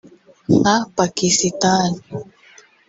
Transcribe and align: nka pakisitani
nka 0.57 0.75
pakisitani 0.95 1.97